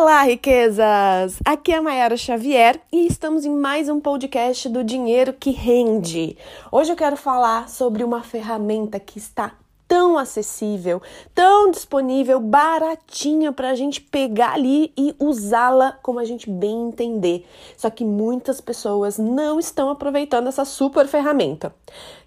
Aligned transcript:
Olá, 0.00 0.22
riquezas! 0.22 1.36
Aqui 1.44 1.72
é 1.72 1.76
a 1.76 1.82
Mayara 1.82 2.16
Xavier 2.16 2.80
e 2.90 3.06
estamos 3.06 3.44
em 3.44 3.54
mais 3.54 3.86
um 3.86 4.00
podcast 4.00 4.66
do 4.70 4.82
Dinheiro 4.82 5.34
que 5.34 5.50
Rende. 5.50 6.38
Hoje 6.72 6.90
eu 6.90 6.96
quero 6.96 7.18
falar 7.18 7.68
sobre 7.68 8.02
uma 8.02 8.22
ferramenta 8.22 8.98
que 8.98 9.18
está 9.18 9.52
tão 9.86 10.16
acessível, 10.16 11.02
tão 11.34 11.70
disponível, 11.70 12.40
baratinha 12.40 13.52
para 13.52 13.68
a 13.68 13.74
gente 13.74 14.00
pegar 14.00 14.54
ali 14.54 14.90
e 14.96 15.14
usá-la 15.18 15.92
como 16.02 16.18
a 16.18 16.24
gente 16.24 16.48
bem 16.48 16.88
entender. 16.88 17.46
Só 17.76 17.90
que 17.90 18.02
muitas 18.02 18.58
pessoas 18.58 19.18
não 19.18 19.60
estão 19.60 19.90
aproveitando 19.90 20.46
essa 20.46 20.64
super 20.64 21.06
ferramenta. 21.08 21.74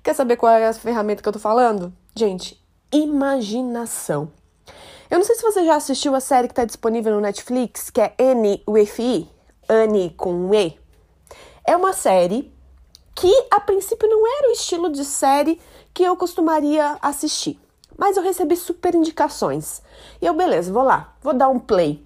Quer 0.03 0.13
saber 0.13 0.37
qual 0.37 0.51
é 0.51 0.67
a 0.67 0.73
ferramenta 0.73 1.23
que 1.23 1.27
eu 1.27 1.33
tô 1.33 1.39
falando? 1.39 1.91
Gente, 2.15 2.55
imaginação. 2.91 4.29
Eu 5.13 5.19
não 5.19 5.25
sei 5.27 5.35
se 5.35 5.43
você 5.43 5.63
já 5.63 5.75
assistiu 5.75 6.15
a 6.15 6.19
série 6.19 6.47
que 6.47 6.53
está 6.53 6.65
disponível 6.65 7.13
no 7.13 7.21
Netflix, 7.21 7.91
que 7.91 8.01
é 8.01 8.15
N 8.17 8.63
E, 8.65 9.29
Annie 9.69 10.09
com 10.17 10.51
E. 10.55 10.75
É 11.63 11.77
uma 11.77 11.93
série 11.93 12.51
que 13.13 13.31
a 13.51 13.59
princípio 13.59 14.09
não 14.09 14.25
era 14.25 14.49
o 14.49 14.53
estilo 14.53 14.89
de 14.89 15.05
série 15.05 15.61
que 15.93 16.01
eu 16.01 16.17
costumaria 16.17 16.97
assistir. 16.99 17.59
Mas 17.95 18.17
eu 18.17 18.23
recebi 18.23 18.55
super 18.55 18.95
indicações. 18.95 19.83
E 20.19 20.25
eu, 20.25 20.33
beleza, 20.33 20.73
vou 20.73 20.81
lá, 20.81 21.15
vou 21.21 21.35
dar 21.35 21.49
um 21.49 21.59
play 21.59 22.03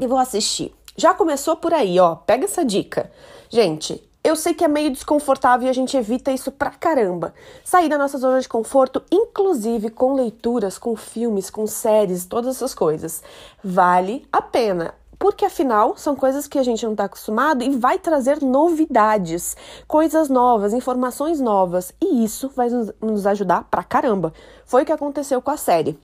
e 0.00 0.08
vou 0.08 0.18
assistir. 0.18 0.74
Já 0.96 1.14
começou 1.14 1.54
por 1.54 1.72
aí, 1.72 2.00
ó. 2.00 2.16
Pega 2.16 2.46
essa 2.46 2.64
dica. 2.64 3.12
Gente, 3.48 4.02
eu 4.30 4.36
sei 4.36 4.54
que 4.54 4.64
é 4.64 4.68
meio 4.68 4.90
desconfortável 4.90 5.66
e 5.66 5.70
a 5.70 5.72
gente 5.72 5.96
evita 5.96 6.30
isso 6.30 6.52
pra 6.52 6.70
caramba. 6.70 7.34
Sair 7.64 7.88
da 7.88 7.98
nossa 7.98 8.16
zona 8.16 8.40
de 8.40 8.48
conforto, 8.48 9.02
inclusive 9.10 9.90
com 9.90 10.14
leituras, 10.14 10.78
com 10.78 10.94
filmes, 10.94 11.50
com 11.50 11.66
séries, 11.66 12.26
todas 12.26 12.56
essas 12.56 12.72
coisas. 12.72 13.24
Vale 13.62 14.24
a 14.32 14.40
pena. 14.40 14.94
Porque 15.18 15.44
afinal 15.44 15.96
são 15.96 16.14
coisas 16.14 16.46
que 16.46 16.58
a 16.58 16.62
gente 16.62 16.84
não 16.84 16.92
está 16.92 17.04
acostumado 17.04 17.64
e 17.64 17.76
vai 17.76 17.98
trazer 17.98 18.40
novidades, 18.40 19.56
coisas 19.86 20.28
novas, 20.28 20.72
informações 20.72 21.40
novas. 21.40 21.92
E 22.00 22.24
isso 22.24 22.50
vai 22.54 22.68
nos 23.02 23.26
ajudar 23.26 23.64
pra 23.64 23.82
caramba. 23.82 24.32
Foi 24.64 24.84
o 24.84 24.86
que 24.86 24.92
aconteceu 24.92 25.42
com 25.42 25.50
a 25.50 25.56
série 25.56 25.98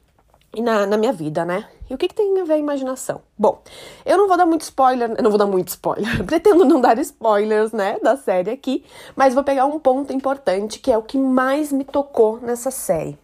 na, 0.63 0.87
na 0.87 0.97
minha 0.97 1.13
vida, 1.13 1.45
né? 1.45 1.67
E 1.89 1.95
o 1.95 1.99
que, 1.99 2.09
que 2.09 2.15
tem 2.15 2.41
a 2.41 2.45
ver 2.45 2.55
a 2.55 2.59
imaginação? 2.59 3.23
Bom, 3.39 3.63
eu 4.05 4.17
não 4.19 4.27
vou 4.27 4.37
dar 4.37 4.47
muito 4.47 4.63
spoiler, 4.63 5.13
eu 5.17 5.23
não 5.23 5.31
vou 5.31 5.39
dar 5.39 5.47
muito 5.47 5.69
spoiler, 5.69 6.23
pretendo 6.27 6.65
não 6.65 6.81
dar 6.81 6.99
spoilers, 6.99 7.73
né, 7.73 7.99
da 8.03 8.17
série 8.17 8.51
aqui, 8.51 8.85
mas 9.15 9.35
vou 9.35 9.45
pegar 9.45 9.67
um 9.67 9.79
ponto 9.79 10.13
importante 10.13 10.79
que 10.79 10.91
é 10.91 10.99
o 10.99 11.03
que 11.03 11.19
mais 11.19 11.71
me 11.73 11.85
tocou 11.85 12.41
nessa 12.41 12.71
série. 12.71 13.19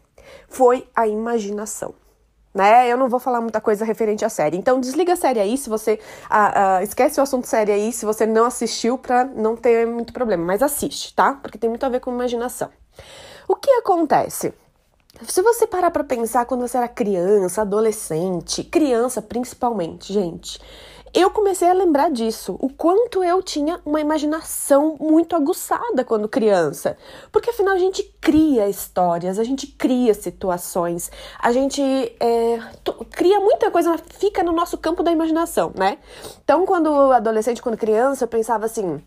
Foi 0.49 0.87
a 0.95 1.09
imaginação. 1.09 1.95
Né? 2.55 2.87
Eu 2.87 2.99
não 2.99 3.09
vou 3.09 3.19
falar 3.19 3.41
muita 3.41 3.63
coisa 3.63 3.83
referente 3.83 4.25
à 4.25 4.29
série. 4.29 4.59
Então 4.59 4.79
desliga 4.79 5.15
a 5.15 5.17
série 5.17 5.41
aí, 5.41 5.57
se 5.57 5.71
você 5.71 5.99
ah, 6.29 6.83
esquece 6.83 7.19
o 7.19 7.23
assunto 7.23 7.47
série 7.47 7.73
aí, 7.73 7.93
se 7.93 8.05
você 8.05 8.27
não 8.27 8.45
assistiu, 8.45 8.99
pra 8.99 9.25
não 9.25 9.57
ter 9.57 9.87
muito 9.87 10.13
problema. 10.13 10.45
Mas 10.45 10.63
assiste, 10.63 11.15
tá? 11.15 11.33
Porque 11.33 11.57
tem 11.57 11.71
muito 11.71 11.85
a 11.87 11.89
ver 11.89 12.01
com 12.01 12.13
imaginação. 12.13 12.69
O 13.49 13.57
que 13.57 13.71
acontece? 13.71 14.53
Se 15.21 15.43
você 15.43 15.67
parar 15.67 15.91
para 15.91 16.03
pensar 16.03 16.47
quando 16.47 16.63
você 16.63 16.77
era 16.77 16.89
criança, 16.89 17.61
adolescente, 17.61 18.65
criança 18.65 19.21
principalmente, 19.21 20.13
gente, 20.13 20.59
eu 21.15 21.31
comecei 21.31 21.69
a 21.69 21.75
lembrar 21.75 22.11
disso, 22.11 22.57
o 22.59 22.71
quanto 22.71 23.23
eu 23.23 23.43
tinha 23.43 23.79
uma 23.85 24.01
imaginação 24.01 24.97
muito 24.99 25.37
aguçada 25.37 26.03
quando 26.03 26.27
criança. 26.27 26.97
Porque 27.31 27.51
afinal 27.51 27.75
a 27.75 27.79
gente 27.79 28.03
cria 28.21 28.67
histórias, 28.69 29.39
a 29.39 29.45
gente 29.45 29.67
cria 29.67 30.15
situações, 30.15 31.11
a 31.39 31.53
gente 31.53 31.83
é, 32.19 32.59
cria 33.11 33.39
muita 33.39 33.71
coisa, 33.71 33.99
fica 33.99 34.43
no 34.43 34.53
nosso 34.53 34.79
campo 34.79 35.03
da 35.03 35.13
imaginação, 35.13 35.71
né? 35.77 35.99
Então, 36.43 36.65
quando 36.65 37.13
adolescente, 37.13 37.61
quando 37.61 37.77
criança, 37.77 38.25
eu 38.25 38.29
pensava 38.29 38.65
assim: 38.65 39.03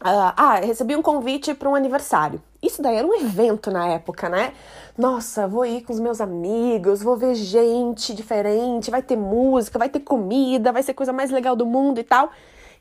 ah, 0.00 0.34
ah 0.34 0.54
recebi 0.56 0.96
um 0.96 1.02
convite 1.02 1.52
para 1.52 1.68
um 1.68 1.74
aniversário. 1.74 2.42
Isso 2.72 2.80
daí 2.80 2.96
era 2.96 3.06
um 3.06 3.14
evento 3.14 3.70
na 3.70 3.86
época, 3.86 4.30
né? 4.30 4.54
Nossa, 4.96 5.46
vou 5.46 5.66
ir 5.66 5.82
com 5.82 5.92
os 5.92 6.00
meus 6.00 6.22
amigos, 6.22 7.02
vou 7.02 7.18
ver 7.18 7.34
gente 7.34 8.14
diferente, 8.14 8.90
vai 8.90 9.02
ter 9.02 9.14
música, 9.14 9.78
vai 9.78 9.90
ter 9.90 10.00
comida, 10.00 10.72
vai 10.72 10.82
ser 10.82 10.94
coisa 10.94 11.12
mais 11.12 11.30
legal 11.30 11.54
do 11.54 11.66
mundo 11.66 12.00
e 12.00 12.02
tal. 12.02 12.30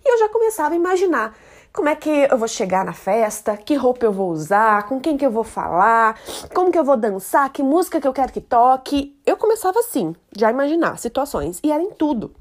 E 0.02 0.09
eu 0.09 0.18
já 0.18 0.29
começava 0.29 0.74
a 0.74 0.78
imaginar 0.78 1.35
como 1.74 1.90
é 1.90 1.96
que 1.96 2.09
eu 2.09 2.38
vou 2.38 2.47
chegar 2.47 2.85
na 2.85 2.94
festa, 2.94 3.57
que 3.57 3.75
roupa 3.75 4.06
eu 4.06 4.13
vou 4.13 4.31
usar, 4.31 4.88
com 4.88 4.97
quem 4.97 5.18
que 5.18 5.25
eu 5.25 5.31
vou 5.31 5.44
falar, 5.44 6.18
como 6.56 6.72
que 6.72 6.79
eu 6.79 6.85
vou 6.85 6.96
dançar, 6.96 7.52
que 7.52 7.62
música 7.62 8.00
que 8.00 8.08
eu 8.08 8.13
quero 8.13 8.31
que 8.31 8.40
toque. 8.40 9.19
Eu 9.25 9.35
começava 9.35 9.78
assim, 9.79 10.16
já 10.38 10.47
a 10.47 10.52
imaginar 10.52 10.97
situações, 11.00 11.59
e 11.62 11.69
era 11.69 11.84
em 11.84 11.91
tudo. 11.91 12.34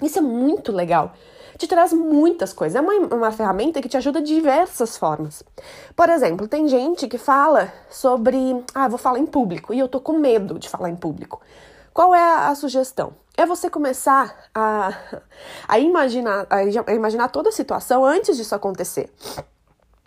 Isso 0.00 0.18
é 0.18 0.22
muito 0.22 0.72
legal 0.72 1.12
te 1.62 1.68
traz 1.68 1.92
muitas 1.92 2.52
coisas. 2.52 2.74
É 2.76 2.80
uma, 2.80 3.14
uma 3.14 3.32
ferramenta 3.32 3.80
que 3.80 3.88
te 3.88 3.96
ajuda 3.96 4.20
de 4.20 4.34
diversas 4.34 4.96
formas. 4.96 5.44
Por 5.94 6.08
exemplo, 6.08 6.48
tem 6.48 6.66
gente 6.66 7.06
que 7.06 7.18
fala 7.18 7.72
sobre. 7.88 8.64
Ah, 8.74 8.88
vou 8.88 8.98
falar 8.98 9.18
em 9.18 9.26
público 9.26 9.72
e 9.72 9.78
eu 9.78 9.88
tô 9.88 10.00
com 10.00 10.18
medo 10.18 10.58
de 10.58 10.68
falar 10.68 10.90
em 10.90 10.96
público. 10.96 11.40
Qual 11.94 12.14
é 12.14 12.20
a, 12.20 12.48
a 12.48 12.54
sugestão? 12.54 13.12
É 13.36 13.46
você 13.46 13.70
começar 13.70 14.48
a, 14.54 14.92
a, 15.68 15.78
imaginar, 15.78 16.46
a 16.50 16.94
imaginar 16.94 17.28
toda 17.28 17.48
a 17.48 17.52
situação 17.52 18.04
antes 18.04 18.36
disso 18.36 18.54
acontecer 18.54 19.10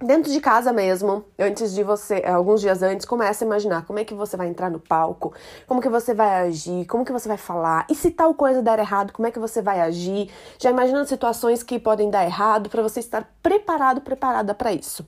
dentro 0.02 0.32
de 0.32 0.42
casa 0.42 0.74
mesmo, 0.74 1.26
antes 1.40 1.74
de 1.74 1.84
você, 1.84 2.22
alguns 2.26 2.62
dias 2.62 2.84
antes, 2.84 3.06
comece 3.06 3.44
a 3.44 3.48
imaginar 3.48 3.86
como 3.86 4.00
é 4.00 4.04
que 4.04 4.14
você 4.14 4.36
vai 4.36 4.48
entrar 4.48 4.70
no 4.70 4.80
palco, 4.80 5.34
como 5.66 5.82
que 5.82 5.90
você 5.90 6.14
vai 6.14 6.48
agir, 6.48 6.86
como 6.86 7.06
que 7.06 7.12
você 7.12 7.28
vai 7.28 7.38
falar, 7.38 7.86
e 7.90 7.96
se 7.96 8.12
tal 8.12 8.34
coisa 8.34 8.62
der 8.62 8.80
errado, 8.80 9.14
como 9.14 9.28
é 9.28 9.32
que 9.32 9.40
você 9.40 9.62
vai 9.62 9.80
agir, 9.82 10.30
já 10.60 10.70
imaginando 10.70 11.08
situações 11.08 11.64
que 11.64 11.80
podem 11.80 12.10
dar 12.10 12.26
errado 12.26 12.70
para 12.70 12.84
você 12.84 13.00
estar 13.00 13.30
preparado, 13.42 14.02
preparada 14.02 14.54
para 14.54 14.74
isso. 14.74 15.08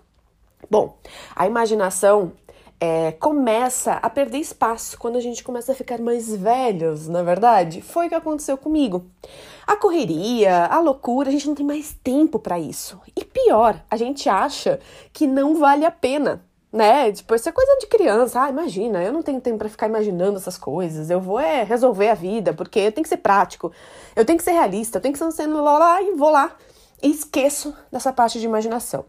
Bom, 0.69 0.97
a 1.35 1.45
imaginação 1.45 2.31
é, 2.79 3.11
começa 3.13 3.93
a 3.93 4.09
perder 4.09 4.37
espaço 4.37 4.97
quando 4.99 5.17
a 5.17 5.21
gente 5.21 5.43
começa 5.43 5.71
a 5.71 5.75
ficar 5.75 5.99
mais 5.99 6.35
velhos, 6.35 7.07
na 7.07 7.19
é 7.19 7.23
verdade? 7.23 7.81
Foi 7.81 8.05
o 8.05 8.09
que 8.09 8.15
aconteceu 8.15 8.57
comigo. 8.57 9.05
A 9.65 9.75
correria, 9.75 10.65
a 10.65 10.79
loucura, 10.79 11.29
a 11.29 11.31
gente 11.31 11.47
não 11.47 11.55
tem 11.55 11.65
mais 11.65 11.95
tempo 12.03 12.39
para 12.39 12.59
isso. 12.59 12.99
E 13.15 13.25
pior, 13.25 13.83
a 13.89 13.97
gente 13.97 14.29
acha 14.29 14.79
que 15.11 15.25
não 15.25 15.55
vale 15.55 15.85
a 15.85 15.91
pena, 15.91 16.43
né? 16.71 17.11
Tipo, 17.11 17.33
isso 17.35 17.49
é 17.49 17.51
coisa 17.51 17.77
de 17.79 17.87
criança. 17.87 18.43
Ah, 18.43 18.49
imagina, 18.49 19.03
eu 19.03 19.11
não 19.11 19.23
tenho 19.23 19.41
tempo 19.41 19.57
para 19.57 19.69
ficar 19.69 19.87
imaginando 19.87 20.37
essas 20.37 20.57
coisas. 20.57 21.09
Eu 21.09 21.19
vou 21.19 21.39
é 21.39 21.63
resolver 21.63 22.09
a 22.09 22.13
vida, 22.13 22.53
porque 22.53 22.79
eu 22.79 22.91
tenho 22.91 23.03
que 23.03 23.09
ser 23.09 23.17
prático, 23.17 23.71
eu 24.15 24.23
tenho 24.23 24.37
que 24.37 24.43
ser 24.43 24.51
realista, 24.51 24.99
eu 24.99 25.01
tenho 25.01 25.13
que 25.13 25.31
ser 25.33 25.47
lá, 25.47 25.77
lá 25.77 26.01
e 26.01 26.11
vou 26.11 26.29
lá. 26.29 26.55
E 27.01 27.09
esqueço 27.09 27.75
dessa 27.91 28.13
parte 28.13 28.39
de 28.39 28.45
imaginação. 28.45 29.05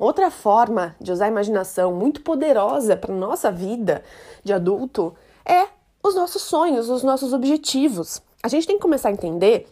Outra 0.00 0.30
forma 0.30 0.96
de 0.98 1.12
usar 1.12 1.26
a 1.26 1.28
imaginação 1.28 1.92
muito 1.92 2.22
poderosa 2.22 2.96
para 2.96 3.14
nossa 3.14 3.52
vida 3.52 4.02
de 4.42 4.50
adulto 4.50 5.14
é 5.44 5.68
os 6.02 6.14
nossos 6.14 6.40
sonhos, 6.40 6.88
os 6.88 7.02
nossos 7.02 7.34
objetivos. 7.34 8.22
A 8.42 8.48
gente 8.48 8.66
tem 8.66 8.76
que 8.76 8.82
começar 8.82 9.10
a 9.10 9.12
entender 9.12 9.68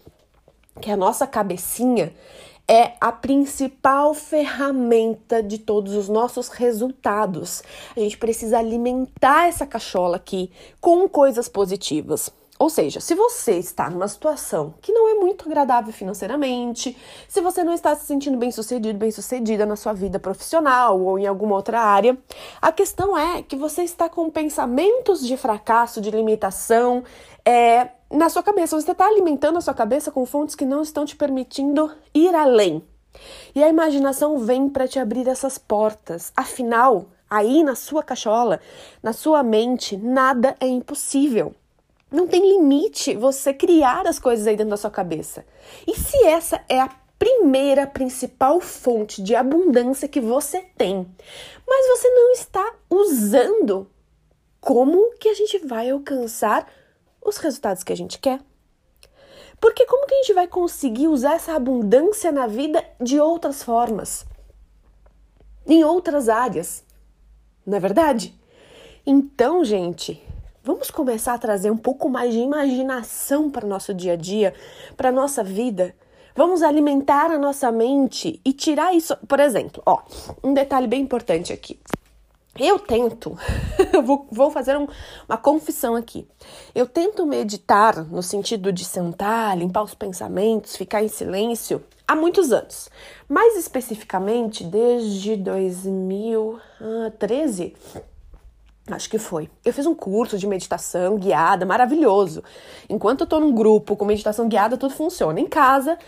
que 0.83 0.91
a 0.91 0.99
nossa 0.99 1.27
cabecinha 1.27 2.13
é 2.69 2.93
a 3.01 3.11
principal 3.11 4.13
ferramenta 4.13 5.43
de 5.43 5.57
todos 5.57 5.95
os 5.95 6.11
nossos 6.11 6.49
resultados. 6.49 7.63
A 7.97 8.01
gente 8.01 8.19
precisa 8.19 8.59
alimentar 8.59 9.49
essa 9.49 9.67
cachola 9.67 10.19
aqui 10.19 10.53
com 10.79 11.09
coisas 11.09 11.49
positivas. 11.49 12.31
Ou 12.59 12.69
seja, 12.69 12.99
se 12.99 13.15
você 13.15 13.53
está 13.53 13.89
numa 13.89 14.09
situação 14.09 14.75
que 14.83 14.93
não 14.93 15.09
é 15.09 15.15
muito 15.15 15.47
agradável 15.47 15.93
financeiramente, 15.93 16.97
se 17.29 17.41
você 17.41 17.63
não 17.63 17.73
está 17.73 17.95
se 17.95 18.05
sentindo 18.05 18.37
bem 18.37 18.51
sucedido, 18.51 18.99
bem 18.99 19.13
sucedida 19.13 19.65
na 19.65 19.77
sua 19.77 19.93
vida 19.93 20.19
profissional 20.19 21.01
ou 21.01 21.19
em 21.19 21.27
alguma 21.27 21.55
outra 21.55 21.81
área, 21.81 22.19
a 22.61 22.73
questão 22.73 23.17
é 23.17 23.43
que 23.43 23.55
você 23.55 23.83
está 23.83 24.09
com 24.09 24.29
pensamentos 24.29 25.25
de 25.25 25.37
fracasso, 25.37 26.01
de 26.01 26.11
limitação, 26.11 27.05
é, 27.45 27.91
na 28.11 28.29
sua 28.29 28.43
cabeça. 28.43 28.81
Você 28.81 28.91
está 28.91 29.07
alimentando 29.07 29.59
a 29.59 29.61
sua 29.61 29.75
cabeça 29.75 30.11
com 30.11 30.27
fontes 30.27 30.57
que 30.57 30.67
não 30.67 30.83
estão 30.83 31.05
te 31.05 31.15
permitindo 31.15 31.93
ir 32.13 32.35
além. 32.35 32.83
E 33.55 33.63
a 33.63 33.69
imaginação 33.69 34.39
vem 34.39 34.69
para 34.69 34.89
te 34.89 34.99
abrir 34.99 35.29
essas 35.29 35.59
portas. 35.59 36.33
Afinal, 36.37 37.07
aí 37.31 37.63
na 37.63 37.77
sua 37.77 38.03
cachola, 38.03 38.61
na 39.01 39.13
sua 39.13 39.45
mente, 39.45 39.97
nada 39.97 40.57
é 40.59 40.67
impossível. 40.67 41.55
Não 42.11 42.27
tem 42.27 42.41
limite 42.41 43.15
você 43.15 43.53
criar 43.53 44.07
as 44.07 44.19
coisas 44.19 44.47
aí 44.47 44.57
dentro 44.57 44.71
da 44.71 44.77
sua 44.77 44.91
cabeça. 44.91 45.45
E 45.87 45.95
se 45.95 46.25
essa 46.25 46.65
é 46.69 46.81
a 46.81 46.89
primeira 47.19 47.87
principal 47.87 48.61
fonte 48.61 49.21
de 49.21 49.35
abundância 49.35 50.09
que 50.09 50.21
você 50.21 50.61
tem, 50.77 51.07
mas 51.67 51.87
você 51.89 52.09
não 52.09 52.33
está 52.33 52.75
usando, 52.89 53.91
como 54.61 55.13
que 55.19 55.29
a 55.29 55.35
gente 55.35 55.59
vai 55.59 55.91
alcançar 55.91 56.67
os 57.23 57.37
resultados 57.37 57.83
que 57.83 57.93
a 57.93 57.97
gente 57.97 58.19
quer? 58.19 58.41
Porque 59.61 59.85
como 59.87 60.07
que 60.07 60.15
a 60.15 60.19
gente 60.19 60.33
vai 60.33 60.47
conseguir 60.47 61.09
usar 61.09 61.35
essa 61.35 61.55
abundância 61.55 62.31
na 62.31 62.47
vida 62.47 62.85
de 63.01 63.21
outras 63.21 63.63
formas? 63.63 64.25
Em 65.67 65.83
outras 65.85 66.29
áreas? 66.29 66.85
Não 67.67 67.77
é 67.77 67.81
verdade? 67.81 68.39
Então, 69.05 69.65
gente, 69.65 70.23
Vamos 70.69 70.91
começar 70.91 71.33
a 71.33 71.39
trazer 71.39 71.71
um 71.71 71.79
pouco 71.79 72.11
mais 72.11 72.31
de 72.31 72.41
imaginação 72.41 73.51
para 73.51 73.65
o 73.65 73.69
nosso 73.69 73.95
dia 73.95 74.13
a 74.13 74.17
dia, 74.17 74.53
para 74.99 75.09
a 75.09 75.13
nossa 75.13 75.43
vida. 75.43 75.95
Vamos 76.37 76.63
alimentar 76.63 77.31
a 77.31 77.39
nossa 77.39 77.73
mente 77.73 78.39
e 78.45 78.53
tirar 78.53 78.95
isso. 78.95 79.17
Por 79.27 79.41
exemplo, 79.41 79.83
ó, 79.87 80.03
um 80.45 80.53
detalhe 80.53 80.87
bem 80.87 81.01
importante 81.01 81.55
aqui. 81.55 81.81
Eu 82.59 82.79
tento, 82.79 83.35
vou, 84.05 84.29
vou 84.31 84.51
fazer 84.51 84.77
um, 84.77 84.87
uma 85.27 85.39
confissão 85.39 85.97
aqui. 85.97 86.29
Eu 86.75 86.87
tento 86.87 87.25
meditar 87.25 88.05
no 88.05 88.23
sentido 88.23 88.71
de 88.71 88.85
sentar, 88.85 89.57
limpar 89.57 89.85
os 89.85 89.95
pensamentos, 89.95 90.77
ficar 90.77 91.03
em 91.03 91.09
silêncio 91.09 91.83
há 92.07 92.15
muitos 92.15 92.53
anos. 92.53 92.91
Mais 93.27 93.57
especificamente 93.57 94.65
desde 94.65 95.35
2013, 95.35 97.75
acho 98.97 99.09
que 99.09 99.19
foi. 99.19 99.51
Eu 99.65 99.73
fiz 99.73 99.87
um 99.87 99.95
curso 99.95 100.39
de 100.39 100.47
meditação 100.47 101.17
guiada, 101.17 101.67
maravilhoso. 101.67 102.43
Enquanto 102.89 103.23
eu 103.23 103.27
tô 103.27 103.41
num 103.41 103.53
grupo 103.53 103.97
com 103.97 104.05
meditação 104.05 104.49
guiada, 104.49 104.77
tudo 104.77 104.95
funciona. 104.95 105.41
Em 105.41 105.47
casa, 105.47 105.99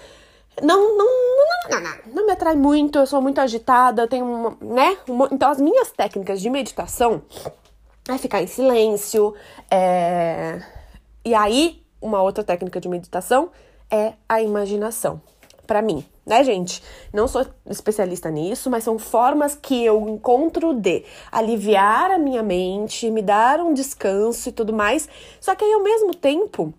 não, 0.62 0.96
não, 0.96 1.06
não, 1.06 1.80
não, 1.80 2.14
não 2.14 2.26
me 2.26 2.32
atrai 2.32 2.54
muito, 2.54 2.98
eu 2.98 3.06
sou 3.06 3.22
muito 3.22 3.40
agitada, 3.40 4.06
tenho 4.06 4.24
uma, 4.24 4.56
né? 4.60 4.96
Então, 5.30 5.50
as 5.50 5.60
minhas 5.60 5.90
técnicas 5.90 6.40
de 6.40 6.50
meditação 6.50 7.22
é 8.08 8.18
ficar 8.18 8.42
em 8.42 8.46
silêncio, 8.46 9.34
é... 9.70 10.60
e 11.24 11.34
aí, 11.34 11.82
uma 12.00 12.20
outra 12.22 12.42
técnica 12.42 12.80
de 12.80 12.88
meditação 12.88 13.50
é 13.90 14.14
a 14.28 14.42
imaginação. 14.42 15.20
Para 15.66 15.82
mim, 15.82 16.04
né, 16.26 16.44
gente? 16.44 16.82
Não 17.12 17.26
sou 17.26 17.46
especialista 17.68 18.30
nisso, 18.30 18.70
mas 18.70 18.84
são 18.84 18.98
formas 18.98 19.54
que 19.54 19.84
eu 19.84 20.08
encontro 20.08 20.74
de 20.74 21.04
aliviar 21.30 22.10
a 22.10 22.18
minha 22.18 22.42
mente, 22.42 23.10
me 23.10 23.22
dar 23.22 23.60
um 23.60 23.72
descanso 23.72 24.48
e 24.48 24.52
tudo 24.52 24.72
mais. 24.72 25.08
Só 25.40 25.54
que 25.54 25.64
aí, 25.64 25.72
ao 25.72 25.82
mesmo 25.82 26.14
tempo, 26.14 26.72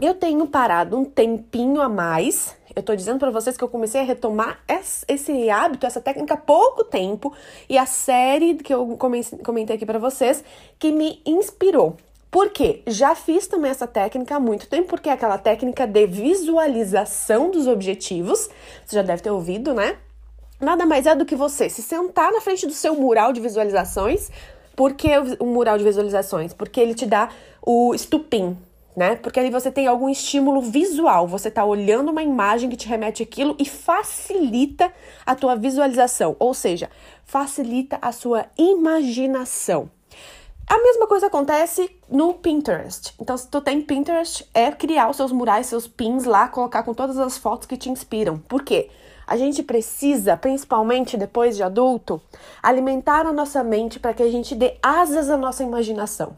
eu 0.00 0.14
tenho 0.14 0.46
parado 0.46 0.96
um 0.96 1.04
tempinho 1.04 1.80
a 1.80 1.88
mais 1.88 2.56
eu 2.76 2.82
tô 2.82 2.94
dizendo 2.94 3.18
para 3.18 3.30
vocês 3.30 3.56
que 3.56 3.64
eu 3.64 3.70
comecei 3.70 4.02
a 4.02 4.04
retomar 4.04 4.60
esse 5.08 5.48
hábito, 5.48 5.86
essa 5.86 5.98
técnica 5.98 6.34
há 6.34 6.36
pouco 6.36 6.84
tempo 6.84 7.32
e 7.70 7.78
a 7.78 7.86
série 7.86 8.56
que 8.56 8.72
eu 8.72 8.98
comentei 8.98 9.76
aqui 9.76 9.86
para 9.86 9.98
vocês 9.98 10.44
que 10.78 10.92
me 10.92 11.22
inspirou. 11.24 11.96
Por 12.30 12.50
quê? 12.50 12.82
Já 12.86 13.14
fiz 13.14 13.46
também 13.46 13.70
essa 13.70 13.86
técnica 13.86 14.36
há 14.36 14.40
muito 14.40 14.68
tempo, 14.68 14.88
porque 14.88 15.08
é 15.08 15.12
aquela 15.12 15.38
técnica 15.38 15.86
de 15.86 16.06
visualização 16.06 17.50
dos 17.50 17.66
objetivos. 17.66 18.50
Você 18.84 18.96
já 18.96 19.02
deve 19.02 19.22
ter 19.22 19.30
ouvido, 19.30 19.72
né? 19.72 19.96
Nada 20.60 20.86
mais 20.86 21.06
é 21.06 21.14
do 21.14 21.24
que 21.24 21.36
você 21.36 21.68
se 21.68 21.82
sentar 21.82 22.32
na 22.32 22.40
frente 22.40 22.66
do 22.66 22.72
seu 22.72 22.94
mural 22.94 23.32
de 23.32 23.40
visualizações. 23.40 24.30
Por 24.74 24.94
que 24.94 25.08
o 25.38 25.46
mural 25.46 25.78
de 25.78 25.84
visualizações? 25.84 26.52
Porque 26.52 26.80
ele 26.80 26.94
te 26.94 27.06
dá 27.06 27.30
o 27.62 27.94
estupim, 27.94 28.56
né? 28.96 29.16
Porque 29.16 29.38
ali 29.38 29.50
você 29.50 29.70
tem 29.70 29.86
algum 29.86 30.08
estímulo 30.08 30.60
visual, 30.62 31.26
você 31.28 31.48
está 31.48 31.64
olhando 31.64 32.10
uma 32.10 32.22
imagem 32.22 32.70
que 32.70 32.76
te 32.76 32.88
remete 32.88 33.22
aquilo 33.22 33.54
e 33.58 33.64
facilita 33.66 34.90
a 35.24 35.34
tua 35.34 35.56
visualização, 35.56 36.34
ou 36.38 36.54
seja, 36.54 36.90
facilita 37.24 37.98
a 38.00 38.12
sua 38.12 38.46
imaginação. 38.56 39.90
A 40.68 40.78
mesma 40.78 41.06
coisa 41.06 41.28
acontece 41.28 41.88
no 42.10 42.34
Pinterest. 42.34 43.14
Então, 43.20 43.36
se 43.36 43.48
tu 43.48 43.60
tem 43.60 43.80
Pinterest, 43.80 44.48
é 44.52 44.72
criar 44.72 45.08
os 45.08 45.16
seus 45.16 45.30
murais, 45.30 45.66
seus 45.66 45.86
pins 45.86 46.24
lá, 46.24 46.48
colocar 46.48 46.82
com 46.82 46.92
todas 46.92 47.18
as 47.18 47.38
fotos 47.38 47.68
que 47.68 47.76
te 47.76 47.88
inspiram. 47.88 48.38
Por 48.38 48.64
quê? 48.64 48.90
A 49.26 49.36
gente 49.36 49.62
precisa, 49.62 50.36
principalmente 50.36 51.16
depois 51.16 51.56
de 51.56 51.62
adulto, 51.62 52.20
alimentar 52.62 53.26
a 53.26 53.32
nossa 53.32 53.62
mente 53.62 54.00
para 54.00 54.12
que 54.12 54.22
a 54.22 54.30
gente 54.30 54.54
dê 54.54 54.76
asas 54.82 55.30
à 55.30 55.36
nossa 55.36 55.62
imaginação. 55.62 56.36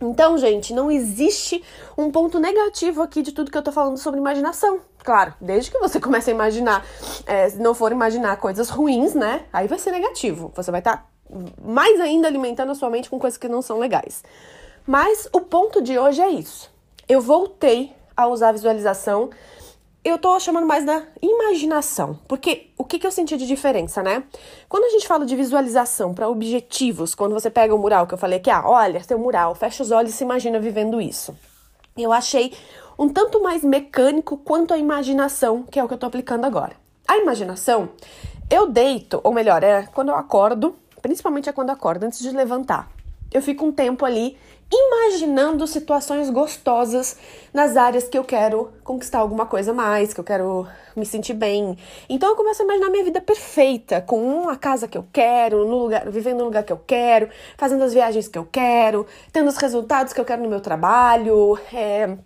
Então, 0.00 0.36
gente, 0.36 0.72
não 0.72 0.90
existe 0.90 1.62
um 1.96 2.10
ponto 2.10 2.38
negativo 2.38 3.02
aqui 3.02 3.22
de 3.22 3.32
tudo 3.32 3.50
que 3.50 3.56
eu 3.56 3.62
tô 3.62 3.72
falando 3.72 3.96
sobre 3.96 4.20
imaginação. 4.20 4.80
Claro, 5.02 5.34
desde 5.40 5.70
que 5.70 5.78
você 5.78 5.98
comece 5.98 6.30
a 6.30 6.34
imaginar, 6.34 6.84
é, 7.26 7.48
se 7.48 7.58
não 7.58 7.74
for 7.74 7.92
imaginar 7.92 8.36
coisas 8.36 8.68
ruins, 8.68 9.14
né? 9.14 9.44
Aí 9.52 9.66
vai 9.66 9.78
ser 9.78 9.92
negativo. 9.92 10.52
Você 10.54 10.70
vai 10.70 10.80
estar 10.80 10.98
tá 10.98 11.04
mais 11.64 12.00
ainda 12.00 12.28
alimentando 12.28 12.72
a 12.72 12.74
sua 12.74 12.90
mente 12.90 13.10
com 13.10 13.18
coisas 13.18 13.38
que 13.38 13.48
não 13.48 13.62
são 13.62 13.78
legais. 13.78 14.22
Mas 14.86 15.28
o 15.32 15.40
ponto 15.40 15.82
de 15.82 15.98
hoje 15.98 16.22
é 16.22 16.28
isso. 16.28 16.70
Eu 17.08 17.20
voltei 17.20 17.92
a 18.16 18.26
usar 18.26 18.50
a 18.50 18.52
visualização 18.52 19.30
eu 20.08 20.18
tô 20.18 20.38
chamando 20.38 20.68
mais 20.68 20.84
da 20.84 21.02
imaginação, 21.20 22.16
porque 22.28 22.70
o 22.78 22.84
que, 22.84 22.96
que 22.96 23.04
eu 23.04 23.10
senti 23.10 23.36
de 23.36 23.44
diferença, 23.44 24.04
né? 24.04 24.22
Quando 24.68 24.84
a 24.84 24.90
gente 24.90 25.04
fala 25.04 25.26
de 25.26 25.34
visualização 25.34 26.14
para 26.14 26.28
objetivos, 26.28 27.12
quando 27.12 27.32
você 27.32 27.50
pega 27.50 27.74
o 27.74 27.78
mural 27.78 28.06
que 28.06 28.14
eu 28.14 28.18
falei 28.18 28.38
aqui, 28.38 28.48
ah, 28.48 28.62
olha, 28.64 29.02
seu 29.02 29.18
mural, 29.18 29.56
fecha 29.56 29.82
os 29.82 29.90
olhos 29.90 30.12
e 30.12 30.16
se 30.16 30.22
imagina 30.22 30.60
vivendo 30.60 31.00
isso. 31.00 31.36
Eu 31.98 32.12
achei 32.12 32.52
um 32.96 33.08
tanto 33.08 33.42
mais 33.42 33.64
mecânico 33.64 34.36
quanto 34.36 34.72
a 34.72 34.78
imaginação, 34.78 35.64
que 35.64 35.80
é 35.80 35.82
o 35.82 35.88
que 35.88 35.94
eu 35.94 35.98
tô 35.98 36.06
aplicando 36.06 36.44
agora. 36.44 36.76
A 37.08 37.16
imaginação, 37.16 37.88
eu 38.48 38.68
deito, 38.68 39.20
ou 39.24 39.32
melhor, 39.32 39.64
é 39.64 39.88
quando 39.92 40.10
eu 40.10 40.14
acordo, 40.14 40.76
principalmente 41.06 41.48
é 41.48 41.52
quando 41.52 41.68
eu 41.68 41.74
acordo, 41.74 42.04
antes 42.04 42.18
de 42.18 42.30
levantar. 42.30 42.90
Eu 43.32 43.40
fico 43.40 43.64
um 43.64 43.70
tempo 43.70 44.04
ali 44.04 44.36
imaginando 44.72 45.64
situações 45.66 46.28
gostosas 46.28 47.16
nas 47.54 47.76
áreas 47.76 48.08
que 48.08 48.18
eu 48.18 48.24
quero 48.24 48.72
conquistar 48.82 49.18
alguma 49.20 49.46
coisa 49.46 49.72
mais, 49.72 50.12
que 50.12 50.18
eu 50.18 50.24
quero 50.24 50.66
me 50.96 51.06
sentir 51.06 51.34
bem. 51.34 51.78
Então 52.08 52.30
eu 52.30 52.34
começo 52.34 52.62
a 52.62 52.64
imaginar 52.64 52.90
minha 52.90 53.04
vida 53.04 53.20
perfeita, 53.20 54.00
com 54.00 54.48
a 54.48 54.56
casa 54.56 54.88
que 54.88 54.98
eu 54.98 55.06
quero, 55.12 55.64
no 55.64 55.76
lugar, 55.84 56.10
vivendo 56.10 56.38
no 56.38 56.46
lugar 56.46 56.64
que 56.64 56.72
eu 56.72 56.80
quero, 56.84 57.28
fazendo 57.56 57.84
as 57.84 57.92
viagens 57.92 58.26
que 58.26 58.38
eu 58.38 58.48
quero, 58.50 59.06
tendo 59.32 59.48
os 59.48 59.56
resultados 59.56 60.12
que 60.12 60.20
eu 60.20 60.24
quero 60.24 60.42
no 60.42 60.48
meu 60.48 60.60
trabalho, 60.60 61.56
é, 61.72 62.16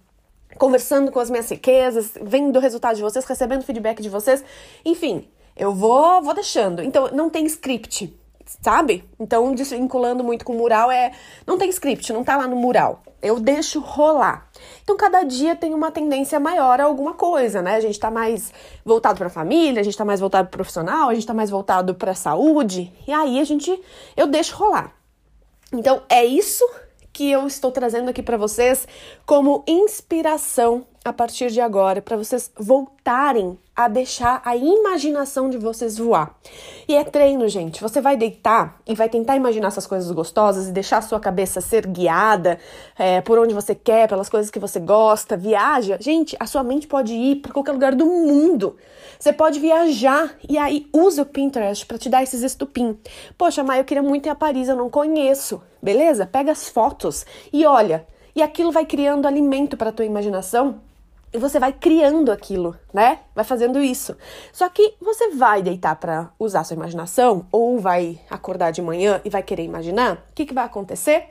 conversando 0.57 1.13
com 1.13 1.21
as 1.21 1.29
minhas 1.29 1.51
riquezas, 1.51 2.13
vendo 2.23 2.57
o 2.57 2.61
resultado 2.61 2.97
de 2.97 3.03
vocês, 3.03 3.27
recebendo 3.27 3.63
feedback 3.63 4.01
de 4.01 4.09
vocês. 4.09 4.43
Enfim, 4.83 5.29
eu 5.55 5.75
vou, 5.75 6.23
vou 6.23 6.33
deixando. 6.33 6.83
Então 6.83 7.11
não 7.13 7.29
tem 7.29 7.45
script 7.45 8.19
sabe? 8.61 9.05
Então, 9.19 9.55
desvinculando 9.55 10.25
muito 10.25 10.45
com 10.45 10.53
o 10.53 10.57
mural 10.57 10.91
é. 10.91 11.13
Não 11.47 11.59
tem 11.59 11.69
script, 11.71 12.13
não 12.13 12.25
tá 12.25 12.37
lá 12.37 12.47
no 12.47 12.57
mural. 12.57 13.03
Eu 13.23 13.39
deixo 13.39 13.81
rolar. 13.81 14.49
Então, 14.83 14.97
cada 14.97 15.23
dia 15.23 15.55
tem 15.55 15.75
uma 15.75 15.91
tendência 15.91 16.41
maior 16.41 16.81
a 16.81 16.85
alguma 16.85 17.15
coisa, 17.15 17.63
né? 17.63 17.77
A 17.77 17.81
gente 17.81 17.99
tá 17.99 18.11
mais 18.11 18.53
voltado 18.85 19.19
pra 19.19 19.29
família, 19.29 19.81
a 19.81 19.85
gente 19.85 19.97
tá 19.97 20.05
mais 20.05 20.21
voltado 20.21 20.49
pro 20.49 20.59
profissional, 20.59 21.09
a 21.09 21.15
gente 21.15 21.27
tá 21.27 21.35
mais 21.35 21.51
voltado 21.51 21.95
pra 21.95 22.15
saúde. 22.15 22.93
E 23.07 23.13
aí 23.13 23.39
a 23.39 23.45
gente. 23.45 23.81
Eu 24.17 24.27
deixo 24.27 24.57
rolar. 24.57 24.93
Então, 25.73 26.03
é 26.09 26.25
isso 26.25 26.69
que 27.13 27.31
eu 27.31 27.47
estou 27.47 27.71
trazendo 27.71 28.09
aqui 28.09 28.23
para 28.23 28.37
vocês 28.37 28.87
como 29.27 29.65
inspiração 29.67 30.87
a 31.03 31.15
partir 31.15 31.51
de 31.51 31.63
agora, 31.63 32.03
para 32.03 32.17
vocês 32.17 32.53
voltarem 32.59 33.59
a 33.75 33.89
deixar 33.89 34.43
a 34.45 34.55
imaginação 34.55 35.49
de 35.49 35.57
vocês 35.57 35.97
voar. 35.97 36.37
E 36.87 36.95
é 36.95 37.03
treino, 37.03 37.49
gente. 37.49 37.81
Você 37.81 38.03
vai 38.03 38.19
deitar 38.19 38.79
e 38.87 38.95
vai 38.95 39.09
tentar 39.09 39.35
imaginar 39.35 39.69
essas 39.69 39.87
coisas 39.87 40.11
gostosas 40.11 40.69
e 40.69 40.73
deixar 40.73 40.99
a 40.99 41.03
sua 41.03 41.19
cabeça 41.19 41.63
ser 41.63 41.87
guiada 41.87 42.59
é, 42.99 43.23
por 43.23 43.39
onde 43.39 43.55
você 43.55 43.75
quer, 43.75 44.09
pelas 44.09 44.29
coisas 44.29 44.51
que 44.51 44.59
você 44.59 44.79
gosta, 44.79 45.39
viaja. 45.39 45.97
Gente, 45.99 46.37
a 46.39 46.47
sua 46.47 46.63
mente 46.63 46.87
pode 46.87 47.15
ir 47.15 47.37
para 47.37 47.53
qualquer 47.53 47.73
lugar 47.73 47.95
do 47.95 48.05
mundo. 48.05 48.77
Você 49.19 49.33
pode 49.33 49.59
viajar 49.59 50.35
e 50.47 50.59
aí 50.59 50.87
usa 50.93 51.23
o 51.23 51.27
Pinterest 51.27 51.87
para 51.87 51.97
te 51.97 52.11
dar 52.11 52.23
esses 52.23 52.43
estupim. 52.43 52.99
Poxa, 53.39 53.65
mas 53.65 53.79
eu 53.79 53.85
queria 53.85 54.03
muito 54.03 54.27
ir 54.27 54.31
a 54.31 54.35
Paris, 54.35 54.69
eu 54.69 54.77
não 54.77 54.91
conheço. 54.91 55.63
Beleza? 55.83 56.27
Pega 56.27 56.53
as 56.53 56.69
fotos 56.69 57.25
e 57.51 57.65
olha. 57.65 58.07
E 58.37 58.43
aquilo 58.43 58.71
vai 58.71 58.85
criando 58.85 59.27
alimento 59.27 59.79
para 59.79 59.91
tua 59.91 60.05
imaginação 60.05 60.90
e 61.33 61.39
você 61.39 61.59
vai 61.61 61.73
criando 61.73 62.33
aquilo, 62.33 62.77
né? 62.93 63.21
Vai 63.35 63.45
fazendo 63.45 63.81
isso. 63.81 64.17
Só 64.53 64.69
que 64.69 64.95
você 65.01 65.31
vai 65.31 65.63
deitar 65.63 65.97
para 65.97 66.31
usar 66.39 66.65
sua 66.65 66.75
imaginação 66.75 67.47
ou 67.53 67.79
vai 67.79 68.21
acordar 68.29 68.73
de 68.73 68.83
manhã 68.83 69.21
e 69.25 69.31
vai 69.31 69.43
querer 69.43 69.63
imaginar, 69.63 70.15
o 70.15 70.35
que, 70.35 70.45
que 70.45 70.55
vai 70.55 70.65
acontecer? 70.65 71.29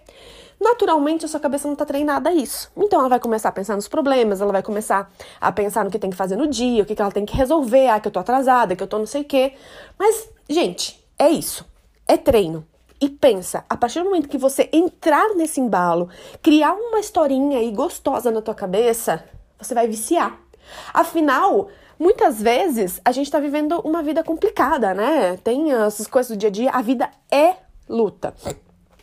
Naturalmente, 0.60 1.24
a 1.26 1.28
sua 1.28 1.40
cabeça 1.40 1.68
não 1.68 1.74
está 1.74 1.86
treinada 1.86 2.30
a 2.30 2.34
isso. 2.34 2.70
Então, 2.76 3.00
ela 3.00 3.10
vai 3.10 3.20
começar 3.20 3.50
a 3.50 3.52
pensar 3.52 3.76
nos 3.76 3.88
problemas, 3.88 4.42
ela 4.42 4.52
vai 4.52 4.64
começar 4.64 5.10
a 5.40 5.52
pensar 5.52 5.86
no 5.86 5.92
que 5.92 6.00
tem 6.00 6.10
que 6.10 6.18
fazer 6.18 6.36
no 6.36 6.48
dia, 6.48 6.84
o 6.84 6.86
que, 6.86 6.96
que 6.96 7.02
ela 7.02 7.12
tem 7.12 7.26
que 7.26 7.36
resolver, 7.36 7.88
ah, 7.88 8.00
que 8.00 8.08
eu 8.08 8.12
tô 8.12 8.20
atrasada, 8.20 8.76
que 8.76 8.84
eu 8.84 8.88
tô 8.88 8.98
não 9.00 9.06
sei 9.06 9.22
o 9.22 9.26
quê. 9.26 9.54
Mas, 9.98 10.30
gente, 10.50 11.02
é 11.18 11.30
isso. 11.30 11.66
É 12.08 12.18
treino. 12.18 12.66
E 13.02 13.08
pensa, 13.08 13.64
a 13.70 13.78
partir 13.78 14.00
do 14.00 14.06
momento 14.06 14.28
que 14.28 14.38
você 14.38 14.70
entrar 14.74 15.34
nesse 15.34 15.62
embalo, 15.62 16.10
criar 16.42 16.74
uma 16.74 17.00
historinha 17.00 17.60
aí 17.60 17.72
gostosa 17.72 18.30
na 18.30 18.42
tua 18.42 18.54
cabeça, 18.54 19.24
você 19.60 19.74
vai 19.74 19.88
viciar. 19.88 20.40
Afinal, 20.94 21.70
muitas 21.98 22.42
vezes 22.42 23.02
a 23.04 23.12
gente 23.12 23.26
está 23.26 23.40
vivendo 23.40 23.80
uma 23.82 24.02
vida 24.02 24.24
complicada, 24.24 24.94
né? 24.94 25.38
Tem 25.44 25.72
essas 25.72 26.08
coisas 26.08 26.36
do 26.36 26.38
dia 26.38 26.50
a 26.50 26.52
dia, 26.52 26.72
a 26.72 26.82
vida 26.82 27.10
é 27.32 27.56
luta. 27.88 28.34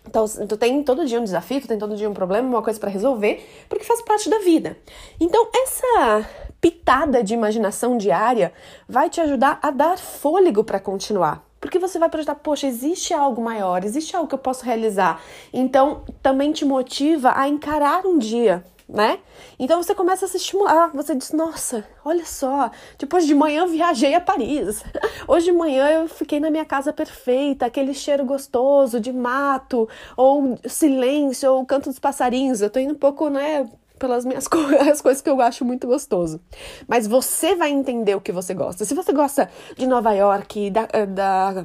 Então, 0.09 0.25
tu 0.49 0.57
tem 0.57 0.83
todo 0.83 1.05
dia 1.05 1.21
um 1.21 1.25
desafio, 1.25 1.61
tu 1.61 1.69
tem 1.69 1.79
todo 1.79 1.97
dia 1.97 2.09
um 2.09 2.15
problema, 2.15 2.49
uma 2.49 2.63
coisa 2.63 2.79
para 2.79 2.89
resolver, 2.89 3.45
porque 3.69 3.85
faz 3.85 4.01
parte 4.03 4.31
da 4.31 4.39
vida. 4.39 4.79
Então, 5.21 5.49
essa 5.53 6.27
pitada 6.61 7.23
de 7.23 7.35
imaginação 7.35 7.99
diária 7.99 8.53
vai 8.89 9.11
te 9.11 9.21
ajudar 9.21 9.59
a 9.61 9.71
dar 9.71 9.99
fôlego 9.99 10.63
para 10.65 10.81
continuar. 10.81 11.45
Porque 11.61 11.79
você 11.79 11.99
vai 11.99 12.09
projetar, 12.09 12.37
poxa, 12.37 12.67
existe 12.67 13.13
algo 13.13 13.43
maior, 13.43 13.85
existe 13.85 14.15
algo 14.15 14.29
que 14.29 14.35
eu 14.35 14.39
posso 14.39 14.65
realizar. 14.65 15.21
Então, 15.53 16.05
também 16.23 16.53
te 16.53 16.65
motiva 16.65 17.33
a 17.35 17.49
encarar 17.49 18.07
um 18.07 18.19
dia 18.19 18.65
né? 18.89 19.19
Então 19.59 19.83
você 19.83 19.95
começa 19.95 20.27
a 20.27 20.29
se 20.29 20.37
estimular, 20.37 20.91
você 20.93 21.15
diz, 21.15 21.33
nossa, 21.33 21.85
olha 22.05 22.25
só, 22.25 22.71
depois 22.99 23.27
de 23.27 23.35
manhã 23.35 23.63
eu 23.63 23.69
viajei 23.69 24.15
a 24.15 24.21
Paris. 24.21 24.85
Hoje 25.27 25.47
de 25.47 25.53
manhã 25.53 25.89
eu 25.89 26.09
fiquei 26.09 26.39
na 26.39 26.51
minha 26.51 26.65
casa 26.65 26.93
perfeita, 26.93 27.67
aquele 27.67 27.93
cheiro 27.93 28.25
gostoso 28.25 29.01
de 29.01 29.13
mato, 29.13 29.89
ou 30.17 30.59
silêncio, 30.67 31.53
ou 31.53 31.67
canto 31.67 31.89
dos 31.89 31.99
passarinhos. 31.99 32.61
Eu 32.61 32.71
tô 32.71 32.79
indo 32.79 32.95
um 32.95 32.99
pouco, 32.99 33.29
né, 33.29 33.69
pelas 33.99 34.25
minhas 34.25 34.47
co 34.49 34.59
as 34.91 35.01
coisas 35.01 35.23
que 35.23 35.31
eu 35.31 35.41
acho 35.41 35.65
muito 35.65 35.87
gostoso. 35.87 36.41
Mas 36.87 37.07
você 37.07 37.57
vai 37.57 37.71
entender 37.71 38.15
o 38.15 38.21
que 38.21 38.33
você 38.33 38.55
gosta. 38.55 38.85
Se 38.85 38.95
você 38.95 39.13
gosta 39.13 39.51
de 39.77 39.87
Nova 39.87 40.13
York, 40.13 40.71
da, 40.71 40.87
da 41.07 41.65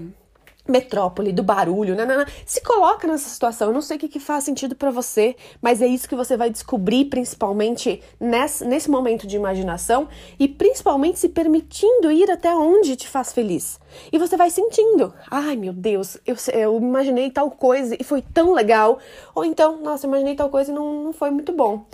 metrópole, 0.67 1.31
do 1.31 1.43
barulho, 1.43 1.95
nanana. 1.95 2.11
Né, 2.11 2.11
né, 2.11 2.25
né. 2.25 2.31
se 2.45 2.61
coloca 2.61 3.07
nessa 3.07 3.29
situação. 3.29 3.67
Eu 3.67 3.73
não 3.73 3.81
sei 3.81 3.97
o 3.97 3.99
que, 3.99 4.07
que 4.07 4.19
faz 4.19 4.43
sentido 4.43 4.75
para 4.75 4.91
você, 4.91 5.35
mas 5.61 5.81
é 5.81 5.87
isso 5.87 6.07
que 6.07 6.15
você 6.15 6.35
vai 6.35 6.49
descobrir 6.49 7.05
principalmente 7.05 8.01
nesse, 8.19 8.65
nesse 8.65 8.89
momento 8.89 9.25
de 9.25 9.35
imaginação 9.35 10.07
e 10.39 10.47
principalmente 10.47 11.19
se 11.19 11.29
permitindo 11.29 12.11
ir 12.11 12.29
até 12.29 12.53
onde 12.53 12.95
te 12.95 13.07
faz 13.07 13.31
feliz. 13.31 13.79
E 14.11 14.17
você 14.17 14.37
vai 14.37 14.49
sentindo, 14.49 15.13
ai 15.29 15.55
meu 15.55 15.73
Deus, 15.73 16.17
eu, 16.25 16.35
eu 16.53 16.77
imaginei 16.77 17.29
tal 17.29 17.51
coisa 17.51 17.95
e 17.99 18.03
foi 18.03 18.21
tão 18.21 18.53
legal. 18.53 18.99
Ou 19.35 19.45
então, 19.45 19.81
nossa, 19.81 20.07
imaginei 20.07 20.35
tal 20.35 20.49
coisa 20.49 20.71
e 20.71 20.75
não, 20.75 21.03
não 21.03 21.13
foi 21.13 21.31
muito 21.31 21.51
bom 21.51 21.85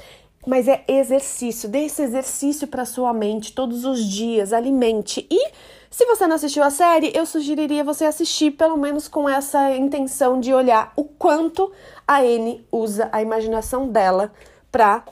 mas 0.45 0.69
é 0.69 0.81
exercício. 0.87 1.67
Dê 1.67 1.79
esse 1.79 2.01
exercício 2.01 2.69
para 2.69 2.85
sua 2.85 3.11
mente 3.11 3.51
todos 3.51 3.83
os 3.83 4.01
dias, 4.05 4.53
alimente. 4.53 5.27
E 5.29 5.51
se 5.89 6.05
você 6.05 6.27
não 6.27 6.35
assistiu 6.35 6.63
a 6.63 6.69
série, 6.69 7.11
eu 7.15 7.25
sugeriria 7.25 7.83
você 7.83 8.05
assistir 8.05 8.51
pelo 8.51 8.77
menos 8.77 9.07
com 9.07 9.27
essa 9.27 9.75
intenção 9.75 10.39
de 10.39 10.53
olhar 10.53 10.91
o 10.95 11.03
quanto 11.03 11.71
a 12.07 12.19
Anne 12.19 12.65
usa 12.71 13.09
a 13.11 13.21
imaginação 13.21 13.87
dela 13.87 14.31
para 14.71 15.03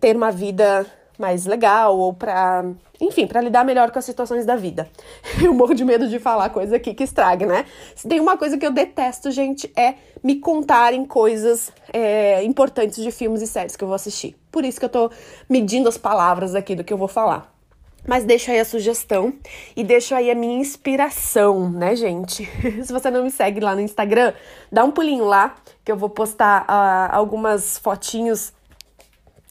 ter 0.00 0.16
uma 0.16 0.30
vida 0.30 0.86
mais 1.18 1.46
legal 1.46 1.98
ou 1.98 2.12
para, 2.12 2.64
enfim, 3.00 3.26
para 3.26 3.40
lidar 3.40 3.64
melhor 3.64 3.90
com 3.90 3.98
as 3.98 4.04
situações 4.04 4.46
da 4.46 4.54
vida. 4.54 4.88
Eu 5.42 5.52
morro 5.52 5.74
de 5.74 5.84
medo 5.84 6.08
de 6.08 6.18
falar 6.18 6.50
coisa 6.50 6.76
aqui 6.76 6.94
que 6.94 7.02
estrague, 7.02 7.44
né? 7.44 7.64
Se 7.96 8.06
tem 8.06 8.20
uma 8.20 8.36
coisa 8.36 8.56
que 8.56 8.64
eu 8.64 8.70
detesto, 8.70 9.30
gente, 9.30 9.70
é 9.76 9.94
me 10.22 10.36
contarem 10.36 11.04
coisas 11.04 11.72
é, 11.92 12.44
importantes 12.44 13.02
de 13.02 13.10
filmes 13.10 13.42
e 13.42 13.46
séries 13.46 13.76
que 13.76 13.82
eu 13.82 13.88
vou 13.88 13.96
assistir. 13.96 14.36
Por 14.50 14.64
isso 14.64 14.78
que 14.78 14.84
eu 14.84 14.90
tô 14.90 15.10
medindo 15.48 15.88
as 15.88 15.98
palavras 15.98 16.54
aqui 16.54 16.76
do 16.76 16.84
que 16.84 16.92
eu 16.92 16.98
vou 16.98 17.08
falar. 17.08 17.57
Mas 18.06 18.24
deixa 18.24 18.52
aí 18.52 18.60
a 18.60 18.64
sugestão 18.64 19.34
e 19.76 19.84
deixa 19.84 20.16
aí 20.16 20.30
a 20.30 20.34
minha 20.34 20.58
inspiração, 20.58 21.68
né, 21.70 21.94
gente? 21.94 22.46
Se 22.82 22.92
você 22.92 23.10
não 23.10 23.24
me 23.24 23.30
segue 23.30 23.60
lá 23.60 23.74
no 23.74 23.80
Instagram, 23.80 24.32
dá 24.72 24.84
um 24.84 24.90
pulinho 24.90 25.24
lá, 25.24 25.56
que 25.84 25.92
eu 25.92 25.96
vou 25.96 26.08
postar 26.08 26.62
uh, 26.62 27.14
algumas 27.14 27.78
fotinhos 27.78 28.52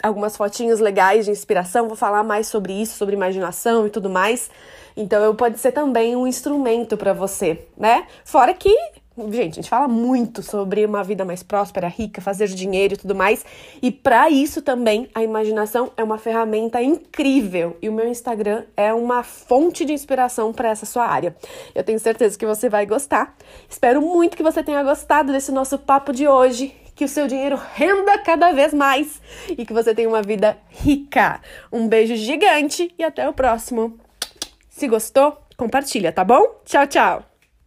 algumas 0.01 0.37
fotinhos 0.37 0.79
legais 0.79 1.25
de 1.25 1.31
inspiração, 1.31 1.87
vou 1.87 1.97
falar 1.97 2.23
mais 2.23 2.47
sobre 2.47 2.71
isso, 2.71 2.95
sobre 2.95 3.15
imaginação 3.15 3.87
e 3.87 3.89
tudo 3.89 4.09
mais. 4.09 4.49
Então, 4.95 5.23
eu 5.23 5.33
pode 5.33 5.59
ser 5.59 5.71
também 5.71 6.15
um 6.15 6.27
instrumento 6.27 6.95
para 6.97 7.13
você, 7.13 7.67
né? 7.75 8.07
Fora 8.23 8.53
que 8.53 8.73
Gente, 9.17 9.53
a 9.53 9.62
gente 9.62 9.69
fala 9.69 9.88
muito 9.88 10.43
sobre 10.43 10.86
uma 10.86 11.03
vida 11.03 11.25
mais 11.25 11.41
próspera, 11.41 11.88
rica, 11.88 12.21
fazer 12.21 12.47
dinheiro 12.50 12.93
e 12.93 12.97
tudo 12.97 13.15
mais. 13.15 13.43
E 13.81 13.91
para 13.91 14.29
isso 14.29 14.62
também 14.62 15.09
a 15.13 15.24
imaginação 15.24 15.91
é 15.97 16.03
uma 16.03 16.19
ferramenta 16.19 16.83
incrível 16.83 17.75
e 17.81 17.89
o 17.89 17.93
meu 17.93 18.07
Instagram 18.07 18.63
é 18.75 18.93
uma 18.93 19.24
fonte 19.24 19.83
de 19.86 19.91
inspiração 19.91 20.53
para 20.53 20.69
essa 20.69 20.86
sua 20.86 21.07
área. 21.07 21.36
Eu 21.74 21.83
tenho 21.83 22.00
certeza 22.00 22.38
que 22.38 22.45
você 22.45 22.69
vai 22.69 22.86
gostar. 22.86 23.36
Espero 23.67 24.01
muito 24.01 24.38
que 24.38 24.43
você 24.43 24.63
tenha 24.63 24.83
gostado 24.83 25.31
desse 25.31 25.51
nosso 25.51 25.79
papo 25.79 26.13
de 26.13 26.27
hoje 26.27 26.75
que 26.95 27.05
o 27.05 27.07
seu 27.07 27.27
dinheiro 27.27 27.59
renda 27.74 28.19
cada 28.19 28.51
vez 28.51 28.74
mais 28.74 29.19
e 29.50 29.65
que 29.65 29.74
você 29.74 29.95
tenha 29.95 30.09
uma 30.09 30.21
vida 30.21 30.57
rica. 30.69 31.41
Um 31.71 31.88
beijo 31.88 32.15
gigante 32.15 32.93
e 32.97 33.03
até 33.03 33.27
o 33.27 33.33
próximo. 33.33 33.97
Se 34.69 34.88
gostou, 34.88 35.38
compartilha, 35.55 36.12
tá 36.12 36.24
bom? 36.24 36.62
Tchau, 36.65 36.86
tchau! 36.86 37.37